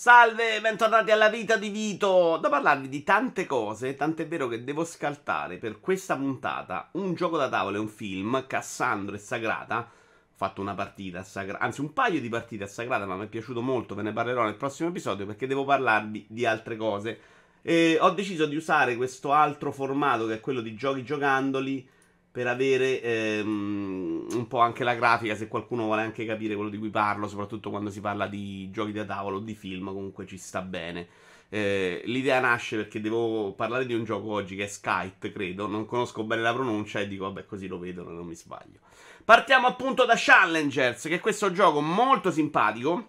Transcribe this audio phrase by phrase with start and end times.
[0.00, 2.38] Salve, bentornati alla vita di Vito.
[2.40, 7.36] Da parlarvi di tante cose, tant'è vero che devo scaltare per questa puntata un gioco
[7.36, 9.80] da tavola e un film, Cassandro e Sagrata.
[9.80, 13.26] Ho fatto una partita a Sagrata, anzi un paio di partite a Sagrata, ma mi
[13.26, 17.20] è piaciuto molto, ve ne parlerò nel prossimo episodio perché devo parlarvi di altre cose.
[17.60, 21.86] E ho deciso di usare questo altro formato che è quello di giochi giocandoli
[22.32, 26.78] per avere ehm, un po' anche la grafica, se qualcuno vuole anche capire quello di
[26.78, 30.36] cui parlo, soprattutto quando si parla di giochi da tavolo o di film, comunque ci
[30.36, 31.08] sta bene.
[31.48, 35.84] Eh, l'idea nasce perché devo parlare di un gioco oggi che è Skype, credo, non
[35.84, 38.78] conosco bene la pronuncia e dico vabbè così lo vedono, non mi sbaglio.
[39.24, 43.08] Partiamo appunto da Challengers, che è questo gioco molto simpatico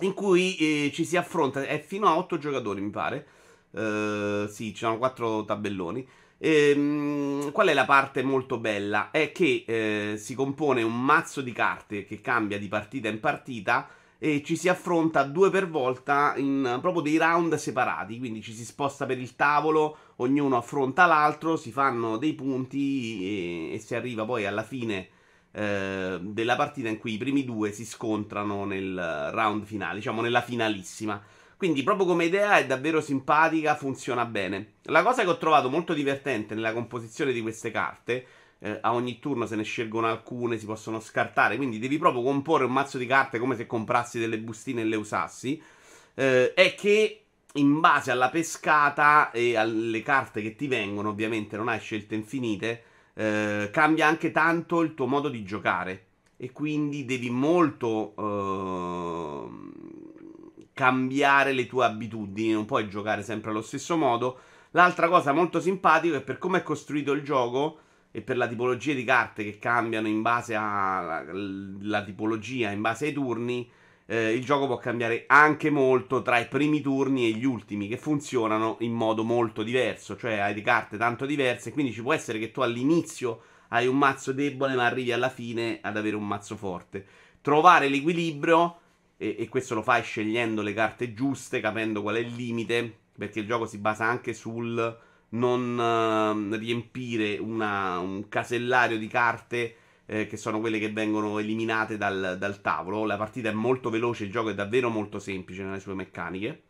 [0.00, 3.26] in cui eh, ci si affronta, è fino a 8 giocatori mi pare,
[3.72, 6.08] eh, sì, ci sono 4 tabelloni
[6.40, 9.10] Ehm, qual è la parte molto bella?
[9.10, 13.88] È che eh, si compone un mazzo di carte che cambia di partita in partita
[14.20, 18.64] e ci si affronta due per volta in proprio dei round separati, quindi ci si
[18.64, 24.24] sposta per il tavolo, ognuno affronta l'altro, si fanno dei punti e, e si arriva
[24.24, 25.08] poi alla fine
[25.52, 30.40] eh, della partita in cui i primi due si scontrano nel round finale, diciamo nella
[30.42, 31.20] finalissima.
[31.58, 34.74] Quindi, proprio come idea, è davvero simpatica, funziona bene.
[34.84, 38.26] La cosa che ho trovato molto divertente nella composizione di queste carte.
[38.60, 41.56] Eh, a ogni turno se ne scelgono alcune, si possono scartare.
[41.56, 44.94] Quindi devi proprio comporre un mazzo di carte come se comprassi delle bustine e le
[44.94, 45.60] usassi.
[46.14, 51.66] Eh, è che in base alla pescata e alle carte che ti vengono, ovviamente non
[51.66, 52.82] hai scelte infinite,
[53.14, 56.04] eh, cambia anche tanto il tuo modo di giocare.
[56.36, 59.77] E quindi devi molto eh,
[60.78, 64.38] cambiare le tue abitudini, non puoi giocare sempre allo stesso modo.
[64.70, 67.80] L'altra cosa molto simpatica è per come è costruito il gioco
[68.12, 73.12] e per la tipologia di carte che cambiano in base alla tipologia, in base ai
[73.12, 73.68] turni,
[74.06, 77.96] eh, il gioco può cambiare anche molto tra i primi turni e gli ultimi, che
[77.96, 82.38] funzionano in modo molto diverso, cioè hai le carte tanto diverse, quindi ci può essere
[82.38, 86.54] che tu all'inizio hai un mazzo debole, ma arrivi alla fine ad avere un mazzo
[86.54, 87.04] forte.
[87.40, 88.76] Trovare l'equilibrio
[89.18, 93.40] e, e questo lo fai scegliendo le carte giuste, capendo qual è il limite, perché
[93.40, 94.96] il gioco si basa anche sul
[95.30, 101.98] non uh, riempire una, un casellario di carte eh, che sono quelle che vengono eliminate
[101.98, 103.04] dal, dal, tavolo.
[103.04, 106.62] La partita è molto veloce, il gioco è davvero molto semplice nelle sue meccaniche.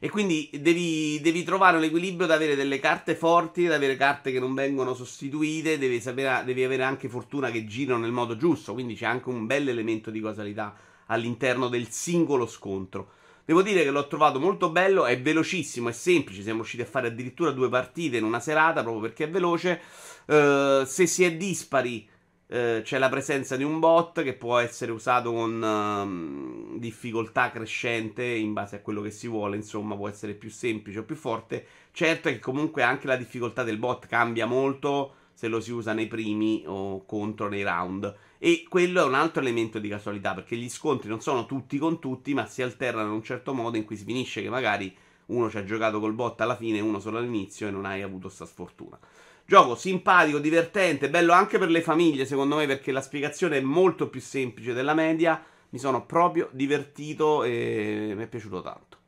[0.00, 4.32] E quindi devi, devi trovare un equilibrio da avere delle carte forti, da avere carte
[4.32, 8.72] che non vengono sostituite, devi, sapere, devi avere anche fortuna che girano nel modo giusto,
[8.72, 10.74] quindi c'è anche un bel elemento di causalità
[11.06, 13.10] all'interno del singolo scontro.
[13.46, 17.08] Devo dire che l'ho trovato molto bello, è velocissimo, è semplice, siamo riusciti a fare
[17.08, 19.80] addirittura due partite in una serata proprio perché è veloce.
[20.26, 22.08] Uh, se si è dispari
[22.46, 28.24] uh, c'è la presenza di un bot che può essere usato con uh, difficoltà crescente
[28.24, 31.66] in base a quello che si vuole, insomma può essere più semplice o più forte.
[31.92, 35.92] Certo è che comunque anche la difficoltà del bot cambia molto se lo si usa
[35.92, 38.14] nei primi o contro nei round.
[38.38, 41.98] E quello è un altro elemento di casualità, perché gli scontri non sono tutti con
[41.98, 44.94] tutti, ma si alternano in un certo modo in cui si finisce che magari
[45.26, 48.28] uno ci ha giocato col bot alla fine uno solo all'inizio e non hai avuto
[48.28, 48.98] sta sfortuna.
[49.46, 54.08] Gioco simpatico, divertente, bello anche per le famiglie, secondo me, perché la spiegazione è molto
[54.08, 55.42] più semplice della media.
[55.70, 58.98] Mi sono proprio divertito e mi è piaciuto tanto.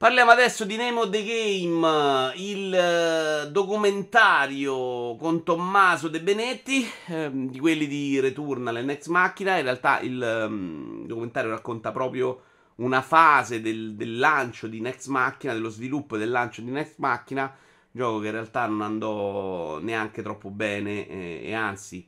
[0.00, 7.58] Parliamo adesso di Nemo the Game, il uh, documentario con Tommaso De Benetti, eh, di
[7.58, 9.58] quelli di Returnal e Next Machina.
[9.58, 12.40] In realtà il um, documentario racconta proprio
[12.76, 17.54] una fase del, del, lancio di Next Machina, dello sviluppo del lancio di Next Machina,
[17.90, 22.06] gioco che in realtà non andò neanche troppo bene eh, e anzi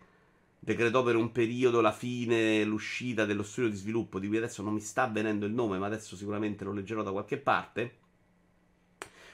[0.65, 4.75] decretò per un periodo la fine, l'uscita dello studio di sviluppo, di cui adesso non
[4.75, 7.97] mi sta avvenendo il nome, ma adesso sicuramente lo leggerò da qualche parte.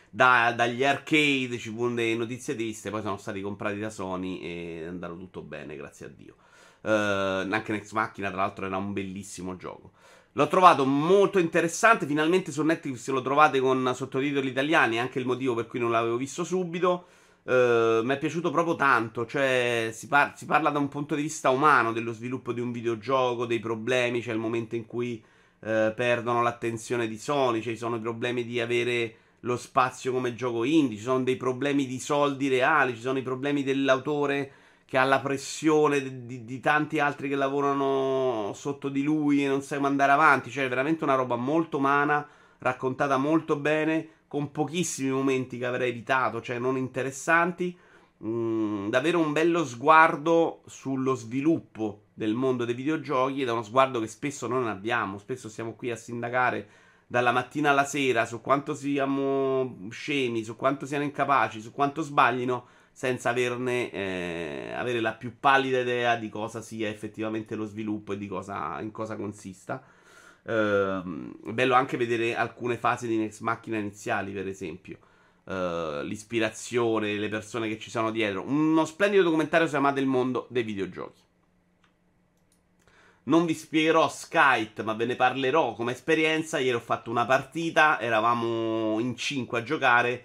[0.09, 4.87] Da, dagli arcade ci furono delle notizie triste, poi sono stati comprati da Sony e
[4.89, 6.37] andarono tutto bene, grazie a Dio.
[6.81, 9.93] Uh, anche Next Machina, tra l'altro, era un bellissimo gioco.
[10.33, 12.07] L'ho trovato molto interessante.
[12.07, 16.17] Finalmente su Netflix lo trovate con sottotitoli italiani, anche il motivo per cui non l'avevo
[16.17, 17.07] visto subito.
[17.49, 19.25] Uh, mi è piaciuto proprio tanto.
[19.25, 22.73] Cioè, si, par- si, parla da un punto di vista umano dello sviluppo di un
[22.73, 24.21] videogioco, dei problemi.
[24.21, 25.23] C'è il momento in cui
[25.61, 27.63] uh, perdono l'attenzione di Sony.
[27.63, 30.99] Cioè, ci sono i problemi di avere lo spazio come gioco indie.
[30.99, 32.95] Ci sono dei problemi di soldi reali.
[32.95, 34.53] Ci sono i problemi dell'autore
[34.85, 39.63] che ha la pressione di, di tanti altri che lavorano sotto di lui e non
[39.63, 40.51] sa come andare avanti.
[40.51, 42.29] Cioè, è veramente una roba molto umana,
[42.59, 47.77] raccontata molto bene con pochissimi momenti che avrei evitato, cioè non interessanti.
[48.25, 54.01] Mm, davvero un bello sguardo sullo sviluppo del mondo dei videogiochi ed è uno sguardo
[54.01, 55.19] che spesso non abbiamo.
[55.19, 56.69] Spesso siamo qui a sindacare
[57.07, 62.67] dalla mattina alla sera su quanto siamo scemi, su quanto siano incapaci, su quanto sbaglino,
[62.93, 68.19] senza averne, eh, avere la più pallida idea di cosa sia effettivamente lo sviluppo e
[68.19, 69.83] di cosa, in cosa consista.
[70.49, 74.97] È bello anche vedere alcune fasi di Next Macchina iniziali, per esempio.
[75.45, 78.43] Uh, l'ispirazione, le persone che ci sono dietro.
[78.47, 81.21] Uno splendido documentario si chiama Del mondo dei videogiochi.
[83.25, 86.59] Non vi spiegherò Skype, ma ve ne parlerò come esperienza.
[86.59, 90.25] Ieri ho fatto una partita, eravamo in 5 a giocare.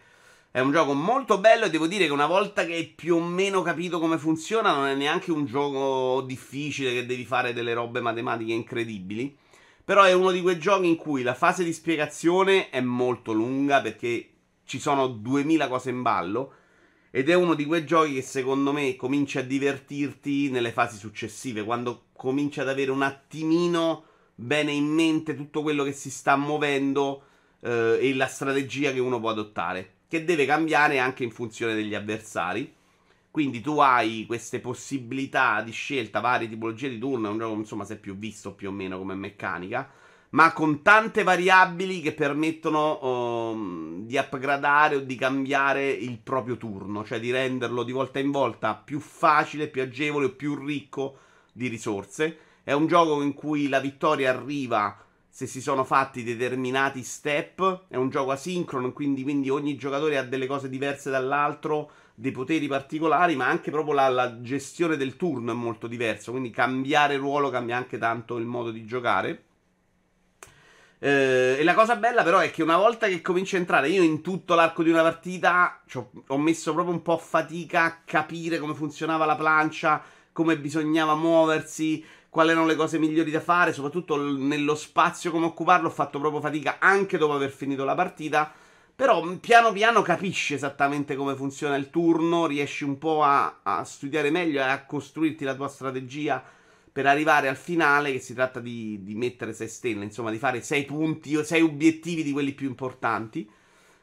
[0.52, 3.22] È un gioco molto bello e devo dire che una volta che hai più o
[3.22, 8.00] meno capito come funziona, non è neanche un gioco difficile che devi fare delle robe
[8.00, 9.42] matematiche incredibili.
[9.86, 13.82] Però è uno di quei giochi in cui la fase di spiegazione è molto lunga
[13.82, 14.30] perché
[14.66, 16.54] ci sono 2000 cose in ballo.
[17.12, 21.64] Ed è uno di quei giochi che secondo me comincia a divertirti nelle fasi successive,
[21.64, 27.24] quando comincia ad avere un attimino bene in mente tutto quello che si sta muovendo
[27.60, 31.94] eh, e la strategia che uno può adottare, che deve cambiare anche in funzione degli
[31.94, 32.74] avversari.
[33.34, 37.84] Quindi tu hai queste possibilità di scelta, varie tipologie di turno, è un gioco insomma
[37.84, 39.90] si è più visto più o meno come meccanica
[40.30, 47.04] ma con tante variabili che permettono um, di upgradare o di cambiare il proprio turno,
[47.04, 51.18] cioè di renderlo di volta in volta più facile, più agevole o più ricco
[51.52, 52.38] di risorse.
[52.64, 57.96] È un gioco in cui la vittoria arriva se si sono fatti determinati step, è
[57.96, 63.36] un gioco asincrono, quindi, quindi ogni giocatore ha delle cose diverse dall'altro, dei poteri particolari,
[63.36, 67.78] ma anche proprio la, la gestione del turno è molto diverso, quindi cambiare ruolo cambia
[67.78, 69.44] anche tanto il modo di giocare.
[71.00, 74.04] Eh, e la cosa bella però è che una volta che cominci a entrare, io
[74.04, 75.82] in tutto l'arco di una partita
[76.28, 80.02] ho messo proprio un po' fatica a capire come funzionava la plancia,
[80.32, 85.88] come bisognava muoversi, quali erano le cose migliori da fare, soprattutto nello spazio come occuparlo,
[85.88, 88.54] ho fatto proprio fatica anche dopo aver finito la partita.
[88.96, 94.30] Però piano piano capisci esattamente come funziona il turno, riesci un po' a, a studiare
[94.30, 96.44] meglio e a costruirti la tua strategia
[96.92, 100.62] per arrivare al finale, che si tratta di, di mettere 6 stelle, insomma, di fare
[100.62, 103.50] 6 punti o 6 obiettivi di quelli più importanti.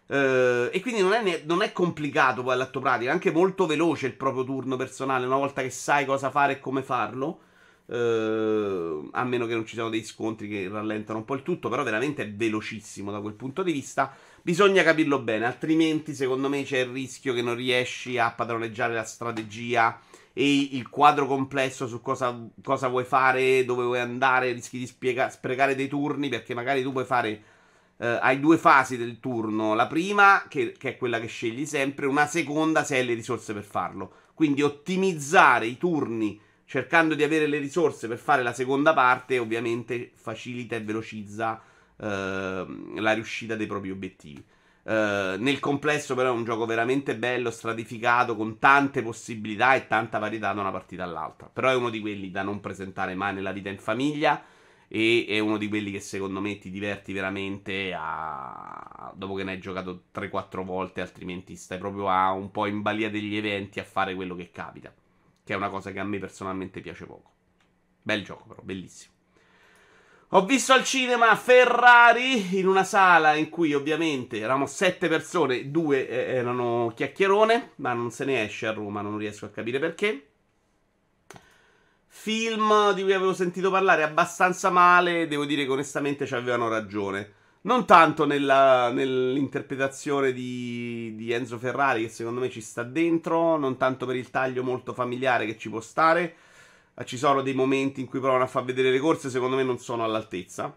[0.07, 4.09] Uh, e quindi non è, non è, complicato poi all'atto pratico, è anche molto veloce
[4.09, 7.43] il proprio turno personale una volta che sai cosa fare e come farlo.
[7.87, 11.69] Uh, a meno che non ci siano dei scontri che rallentano un po' il tutto,
[11.69, 14.13] però veramente è velocissimo da quel punto di vista.
[14.43, 19.05] Bisogna capirlo bene, altrimenti secondo me c'è il rischio che non riesci a padroneggiare la
[19.05, 20.01] strategia
[20.33, 25.29] e il quadro complesso su cosa, cosa vuoi fare, dove vuoi andare, rischi di spiega,
[25.29, 27.43] sprecare dei turni perché magari tu puoi fare...
[28.01, 29.75] Uh, hai due fasi del turno.
[29.75, 33.53] La prima, che, che, è quella che scegli sempre, una seconda se hai le risorse
[33.53, 34.11] per farlo.
[34.33, 40.13] Quindi ottimizzare i turni cercando di avere le risorse per fare la seconda parte, ovviamente
[40.15, 41.61] facilita e velocizza
[42.07, 44.45] la riuscita dei propri obiettivi.
[44.83, 50.19] Uh, nel complesso, però, è un gioco veramente bello, stratificato, con tante possibilità e tanta
[50.19, 51.49] varietà da una partita all'altra.
[51.53, 54.43] Però è uno di quelli da non presentare mai nella vita in famiglia.
[54.93, 59.13] E è uno di quelli che secondo me ti diverti veramente a...
[59.15, 63.09] dopo che ne hai giocato 3-4 volte, altrimenti stai proprio a un po' in balia
[63.09, 64.93] degli eventi a fare quello che capita.
[65.45, 67.31] Che è una cosa che a me personalmente piace poco.
[68.03, 69.20] Bel gioco, però, bellissimo.
[70.33, 76.09] Ho visto al cinema Ferrari in una sala in cui ovviamente eravamo sette persone, due
[76.09, 80.29] eh, erano chiacchierone, ma non se ne esce a Roma, non riesco a capire perché.
[82.07, 87.33] Film di cui avevo sentito parlare abbastanza male, devo dire che onestamente ci avevano ragione.
[87.63, 93.77] Non tanto nella, nell'interpretazione di, di Enzo Ferrari, che secondo me ci sta dentro, non
[93.77, 96.37] tanto per il taglio molto familiare che ci può stare
[97.05, 99.79] ci sono dei momenti in cui provano a far vedere le corse, secondo me non
[99.79, 100.77] sono all'altezza.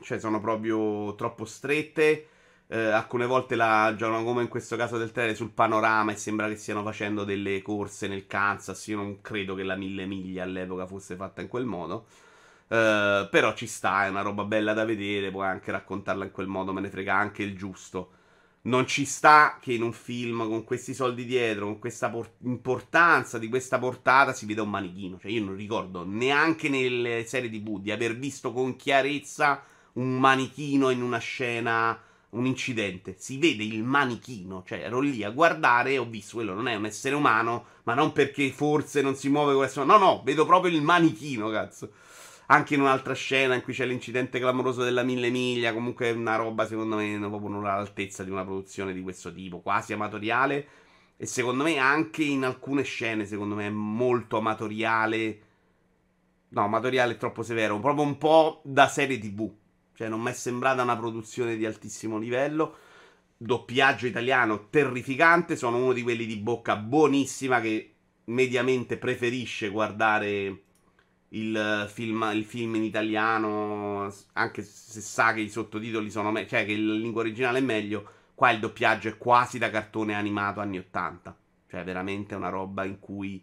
[0.00, 2.28] Cioè, sono proprio troppo strette.
[2.68, 6.48] Eh, alcune volte la giocano come in questo caso del trailer sul panorama e sembra
[6.48, 8.86] che stiano facendo delle corse nel Kansas.
[8.88, 12.06] Io non credo che la mille miglia all'epoca fosse fatta in quel modo.
[12.68, 15.30] Eh, però ci sta, è una roba bella da vedere.
[15.30, 18.15] Puoi anche raccontarla in quel modo, me ne frega anche il giusto
[18.66, 23.38] non ci sta che in un film con questi soldi dietro, con questa por- importanza
[23.38, 25.18] di questa portata, si veda un manichino.
[25.18, 29.62] Cioè, io non ricordo neanche nelle serie TV di aver visto con chiarezza
[29.94, 31.98] un manichino in una scena,
[32.30, 33.14] un incidente.
[33.18, 34.64] Si vede il manichino.
[34.66, 37.94] Cioè, ero lì a guardare e ho visto quello non è un essere umano, ma
[37.94, 39.98] non perché forse non si muove essere umano.
[39.98, 41.90] No, no, vedo proprio il manichino, cazzo
[42.46, 45.72] anche in un'altra scena in cui c'è l'incidente clamoroso della mille miglia.
[45.72, 49.60] Comunque è una roba, secondo me, proprio non all'altezza di una produzione di questo tipo,
[49.60, 50.68] quasi amatoriale.
[51.16, 55.40] E secondo me anche in alcune scene, secondo me, è molto amatoriale
[56.48, 59.52] No, amatoriale è troppo severo, proprio un po' da serie TV.
[59.94, 62.76] Cioè, non mi è sembrata una produzione di altissimo livello.
[63.36, 65.56] Doppiaggio italiano terrificante.
[65.56, 70.62] Sono uno di quelli di bocca buonissima che mediamente preferisce guardare
[71.30, 76.64] il film, il film in italiano, anche se sa che i sottotitoli sono meglio, cioè
[76.64, 78.10] che la lingua originale è meglio.
[78.34, 81.36] Qua il doppiaggio è quasi da cartone animato anni 80.
[81.68, 83.42] Cioè, veramente una roba in cui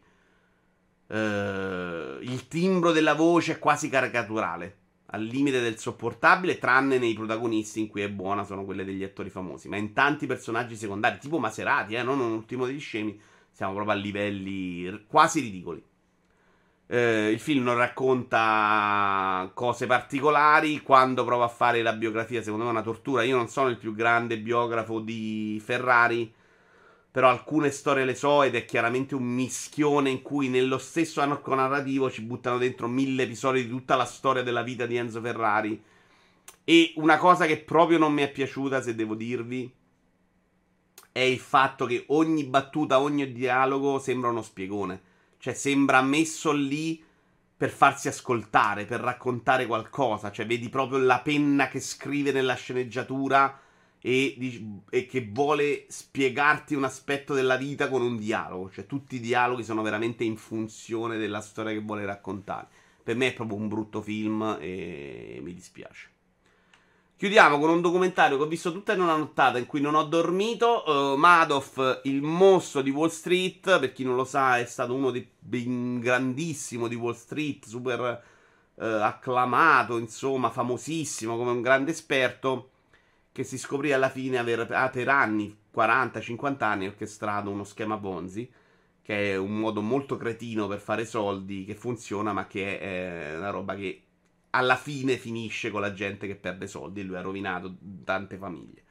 [1.07, 4.77] uh, il timbro della voce è quasi caricaturale
[5.13, 9.29] al limite del sopportabile, tranne nei protagonisti in cui è buona, sono quelle degli attori
[9.29, 9.69] famosi.
[9.69, 13.19] Ma in tanti personaggi secondari, tipo Maserati, eh, non un ultimo degli scemi,
[13.51, 15.83] siamo proprio a livelli quasi ridicoli.
[16.93, 20.81] Eh, il film non racconta cose particolari.
[20.81, 23.23] Quando prova a fare la biografia, secondo me è una tortura.
[23.23, 26.31] Io non sono il più grande biografo di Ferrari
[27.13, 31.53] però alcune storie le so ed è chiaramente un mischione in cui nello stesso arco
[31.53, 35.79] narrativo ci buttano dentro mille episodi di tutta la storia della vita di Enzo Ferrari.
[36.63, 39.71] E una cosa che proprio non mi è piaciuta, se devo dirvi,
[41.11, 45.12] è il fatto che ogni battuta, ogni dialogo sembra uno spiegone.
[45.43, 47.03] Cioè sembra messo lì
[47.57, 50.31] per farsi ascoltare, per raccontare qualcosa.
[50.31, 53.59] Cioè vedi proprio la penna che scrive nella sceneggiatura
[53.99, 54.37] e,
[54.89, 58.71] e, che vuole spiegarti un aspetto della vita con un dialogo.
[58.71, 62.67] Cioè, tutti i dialoghi sono veramente in funzione della storia che vuole raccontare.
[63.03, 66.12] Per me è proprio un brutto film e mi dispiace.
[67.23, 70.03] Chiudiamo con un documentario che ho visto tutta in una nottata in cui non ho
[70.03, 70.83] dormito.
[70.85, 73.79] Uh, Madoff, il mostro di Wall Street.
[73.79, 78.21] Per chi non lo sa, è stato uno dei grandissimo di Wall Street, super
[78.73, 82.71] uh, acclamato, insomma, famosissimo come un grande esperto
[83.31, 88.51] che si scoprì alla fine aver ah, per anni, 40-50 anni, orchestrato uno schema Ponzi,
[89.01, 93.49] che è un modo molto cretino per fare soldi, che funziona, ma che è una
[93.49, 94.07] roba che
[94.55, 98.81] alla fine finisce con la gente che perde soldi e lui ha rovinato tante famiglie.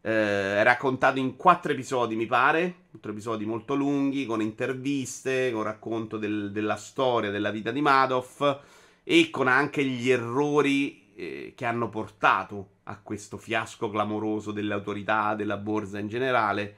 [0.00, 6.16] Eh, raccontato in quattro episodi, mi pare, quattro episodi molto lunghi, con interviste, con racconto
[6.16, 8.60] del, della storia, della vita di Madoff
[9.04, 15.34] e con anche gli errori eh, che hanno portato a questo fiasco clamoroso delle autorità,
[15.34, 16.76] della borsa in generale,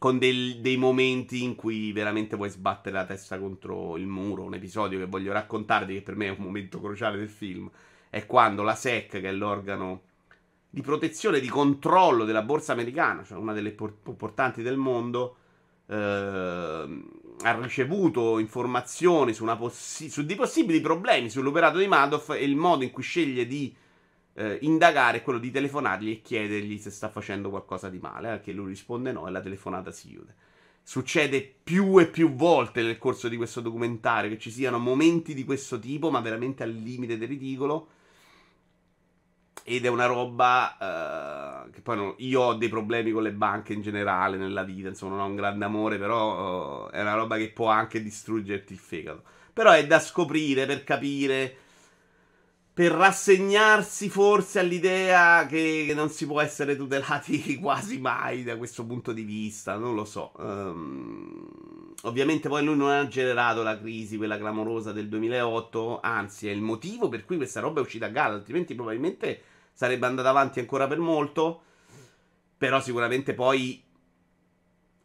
[0.00, 4.44] con del, dei momenti in cui veramente vuoi sbattere la testa contro il muro.
[4.44, 7.70] Un episodio che voglio raccontarti, che per me è un momento cruciale del film,
[8.08, 10.00] è quando la SEC, che è l'organo
[10.70, 15.36] di protezione, di controllo della borsa americana, cioè una delle più importanti del mondo,
[15.84, 15.94] eh,
[17.42, 22.84] ha ricevuto informazioni su, possi- su dei possibili problemi sull'operato di Madoff e il modo
[22.84, 23.76] in cui sceglie di
[24.34, 28.40] eh, indagare è quello di telefonargli e chiedergli se sta facendo qualcosa di male, eh,
[28.40, 30.34] che lui risponde no e la telefonata si chiude.
[30.82, 35.44] Succede più e più volte nel corso di questo documentario che ci siano momenti di
[35.44, 37.88] questo tipo, ma veramente al limite del ridicolo.
[39.62, 43.74] Ed è una roba uh, che poi non, io ho dei problemi con le banche
[43.74, 47.36] in generale nella vita, insomma non ho un grande amore, però uh, è una roba
[47.36, 49.22] che può anche distruggerti il fegato.
[49.52, 51.56] Però è da scoprire per capire
[52.72, 59.12] per rassegnarsi forse all'idea che non si può essere tutelati quasi mai da questo punto
[59.12, 60.32] di vista, non lo so.
[60.36, 66.52] Um, ovviamente poi lui non ha generato la crisi, quella clamorosa del 2008, anzi è
[66.52, 70.60] il motivo per cui questa roba è uscita a galla, altrimenti probabilmente sarebbe andata avanti
[70.60, 71.62] ancora per molto,
[72.56, 73.82] però sicuramente poi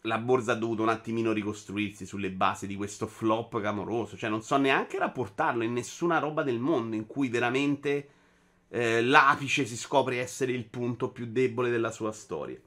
[0.06, 4.16] la borsa ha dovuto un attimino ricostruirsi sulle basi di questo flop clamoroso.
[4.18, 8.10] Cioè, non so neanche rapportarlo in nessuna roba del mondo in cui veramente
[8.70, 12.60] eh, l'apice si scopre essere il punto più debole della sua storia.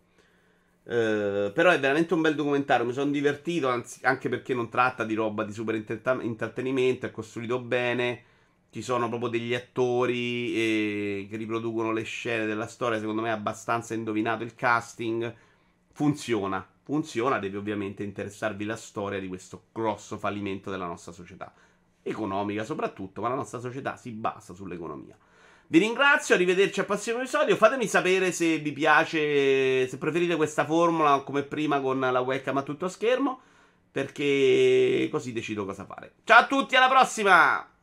[0.88, 5.04] Uh, però è veramente un bel documentario, mi sono divertito, anzi, anche perché non tratta
[5.04, 8.22] di roba di super intrattenimento, è costruito bene,
[8.70, 13.32] ci sono proprio degli attori eh, che riproducono le scene della storia, secondo me è
[13.32, 15.34] abbastanza indovinato il casting,
[15.92, 21.52] funziona, funziona, deve ovviamente interessarvi la storia di questo grosso fallimento della nostra società.
[22.02, 25.14] Economica soprattutto, ma la nostra società si basa sull'economia.
[25.66, 27.56] Vi ringrazio, arrivederci al prossimo episodio.
[27.56, 32.62] Fatemi sapere se vi piace, se preferite questa formula come prima con la webcam a
[32.62, 33.38] tutto schermo,
[33.92, 36.14] perché così decido cosa fare.
[36.24, 37.77] Ciao a tutti, alla prossima!